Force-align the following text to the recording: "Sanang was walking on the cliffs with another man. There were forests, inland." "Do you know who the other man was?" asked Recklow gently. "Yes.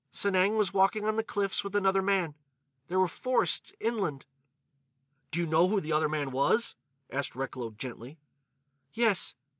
"Sanang 0.11 0.57
was 0.57 0.73
walking 0.73 1.05
on 1.05 1.15
the 1.15 1.23
cliffs 1.23 1.63
with 1.63 1.75
another 1.75 2.01
man. 2.01 2.33
There 2.87 2.97
were 2.99 3.07
forests, 3.07 3.71
inland." 3.79 4.25
"Do 5.29 5.39
you 5.39 5.45
know 5.45 5.67
who 5.67 5.79
the 5.79 5.93
other 5.93 6.09
man 6.09 6.31
was?" 6.31 6.73
asked 7.11 7.35
Recklow 7.35 7.69
gently. 7.77 8.17
"Yes. 8.93 9.35